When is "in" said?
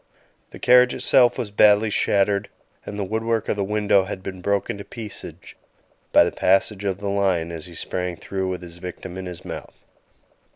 9.15-9.27